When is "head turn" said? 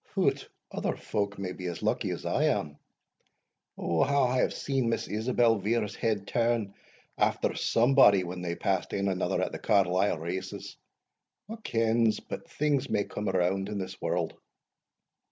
5.95-6.73